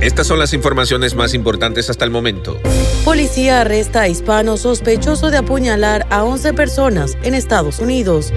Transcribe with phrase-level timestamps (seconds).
[0.00, 2.56] Estas son las informaciones más importantes hasta el momento.
[3.04, 8.32] Policía arresta a hispano sospechoso de apuñalar a 11 personas en Estados Unidos.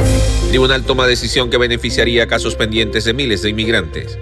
[0.49, 4.17] Tribunal toma decisión que beneficiaría a casos pendientes de miles de inmigrantes.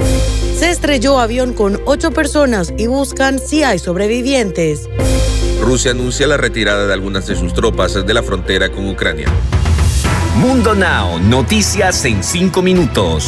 [0.58, 4.90] Se estrelló avión con ocho personas y buscan si hay sobrevivientes.
[5.62, 9.28] Rusia anuncia la retirada de algunas de sus tropas de la frontera con Ucrania.
[10.36, 13.28] Mundo Now, noticias en cinco minutos.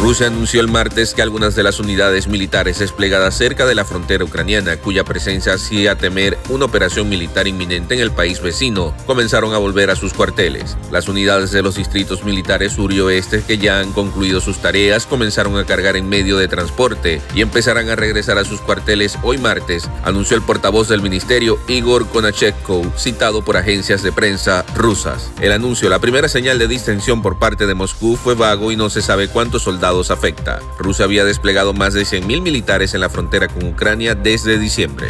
[0.00, 4.24] Rusia anunció el martes que algunas de las unidades militares desplegadas cerca de la frontera
[4.24, 9.58] ucraniana, cuya presencia hacía temer una operación militar inminente en el país vecino, comenzaron a
[9.58, 10.78] volver a sus cuarteles.
[10.90, 15.04] Las unidades de los distritos militares sur y oeste que ya han concluido sus tareas
[15.04, 19.36] comenzaron a cargar en medio de transporte y empezarán a regresar a sus cuarteles hoy
[19.36, 25.30] martes, anunció el portavoz del ministerio Igor Konachevko, citado por agencias de prensa rusas.
[25.42, 28.88] El anuncio, la primera señal de distensión por parte de Moscú, fue vago y no
[28.88, 30.60] se sabe cuántos soldados afecta.
[30.78, 35.08] Rusia había desplegado más de 100.000 militares en la frontera con Ucrania desde diciembre.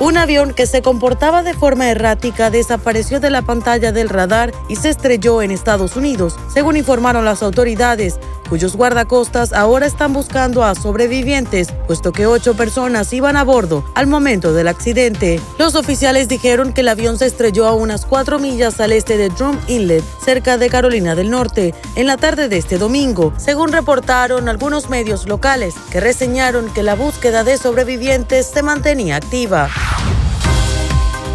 [0.00, 4.76] Un avión que se comportaba de forma errática desapareció de la pantalla del radar y
[4.76, 10.74] se estrelló en Estados Unidos, según informaron las autoridades cuyos guardacostas ahora están buscando a
[10.74, 15.40] sobrevivientes, puesto que ocho personas iban a bordo al momento del accidente.
[15.58, 19.28] Los oficiales dijeron que el avión se estrelló a unas cuatro millas al este de
[19.28, 24.48] Drum Inlet, cerca de Carolina del Norte, en la tarde de este domingo, según reportaron
[24.48, 29.68] algunos medios locales, que reseñaron que la búsqueda de sobrevivientes se mantenía activa.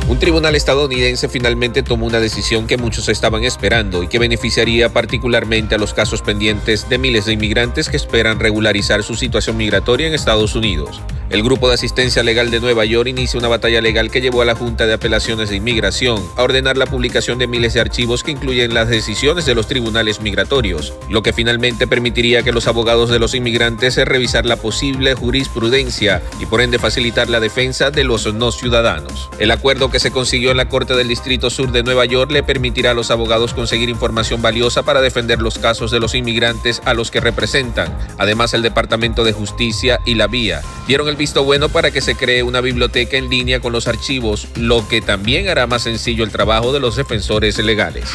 [0.10, 5.76] Un tribunal estadounidense finalmente tomó una decisión que muchos estaban esperando y que beneficiaría particularmente
[5.76, 10.16] a los casos pendientes de miles de inmigrantes que esperan regularizar su situación migratoria en
[10.16, 11.00] Estados Unidos.
[11.30, 14.46] El Grupo de Asistencia Legal de Nueva York inicia una batalla legal que llevó a
[14.46, 18.32] la Junta de Apelaciones de Inmigración a ordenar la publicación de miles de archivos que
[18.32, 23.20] incluyen las decisiones de los tribunales migratorios, lo que finalmente permitiría que los abogados de
[23.20, 28.52] los inmigrantes revisar la posible jurisprudencia y por ende facilitar la defensa de los no
[28.52, 29.30] ciudadanos.
[29.38, 32.42] El acuerdo que se consiguió en la Corte del Distrito Sur de Nueva York le
[32.42, 36.96] permitirá a los abogados conseguir información valiosa para defender los casos de los inmigrantes a
[36.96, 37.96] los que representan.
[38.18, 42.16] Además, el Departamento de Justicia y la Vía dieron el visto bueno para que se
[42.16, 46.32] cree una biblioteca en línea con los archivos, lo que también hará más sencillo el
[46.32, 48.06] trabajo de los defensores legales.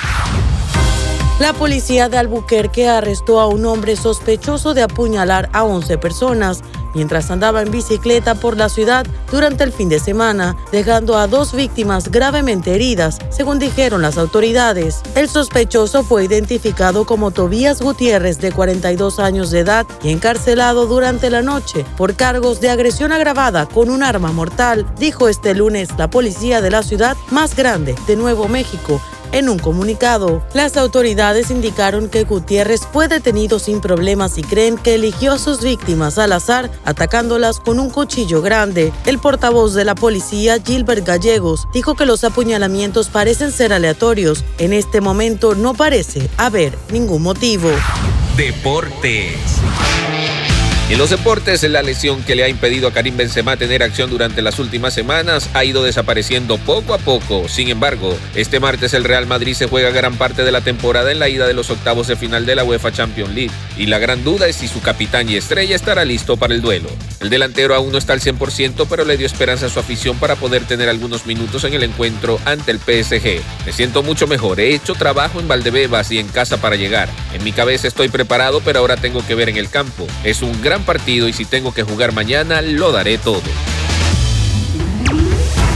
[1.39, 6.63] La policía de Albuquerque arrestó a un hombre sospechoso de apuñalar a 11 personas
[6.95, 11.53] mientras andaba en bicicleta por la ciudad durante el fin de semana, dejando a dos
[11.53, 15.01] víctimas gravemente heridas, según dijeron las autoridades.
[15.15, 21.31] El sospechoso fue identificado como Tobías Gutiérrez, de 42 años de edad, y encarcelado durante
[21.31, 26.11] la noche por cargos de agresión agravada con un arma mortal, dijo este lunes la
[26.11, 29.01] policía de la ciudad más grande de Nuevo México,
[29.35, 34.95] en un comunicado, las autoridades indicaron que Gutiérrez fue detenido sin problemas y creen que
[34.95, 38.93] eligió a sus víctimas al azar, atacándolas con un cuchillo grande.
[39.05, 44.45] El portavoz de la policía, Gilbert Gallegos, dijo que los apuñalamientos parecen ser aleatorios.
[44.59, 47.71] En este momento no parece haber ningún motivo.
[48.37, 49.35] Deportes.
[50.91, 54.43] En los deportes, la lesión que le ha impedido a Karim Benzema tener acción durante
[54.43, 57.49] las últimas semanas ha ido desapareciendo poco a poco.
[57.49, 61.19] Sin embargo, este martes el Real Madrid se juega gran parte de la temporada en
[61.19, 63.51] la ida de los octavos de final de la UEFA Champions League.
[63.79, 66.91] Y la gran duda es si su capitán y estrella estará listo para el duelo.
[67.21, 70.37] El delantero aún no está al 100%, pero le dio esperanza a su afición para
[70.37, 73.41] poder tener algunos minutos en el encuentro ante el PSG.
[73.65, 77.09] Me siento mucho mejor, he hecho trabajo en Valdebebas y en casa para llegar.
[77.33, 80.07] En mi cabeza estoy preparado, pero ahora tengo que ver en el campo.
[80.23, 83.43] Es un gran partido y si tengo que jugar mañana, lo daré todo.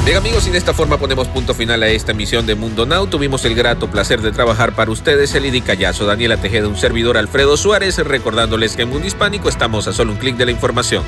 [0.04, 3.08] Bien amigos, y de esta forma ponemos punto final a esta emisión de Mundo Now.
[3.08, 7.19] Tuvimos el grato placer de trabajar para ustedes, el Idi Callazo, Daniela Tejeda, un servidor
[7.19, 11.05] Alfredo Suárez, recordándoles que en Mundo Hispánico estamos a solo un clic de la información.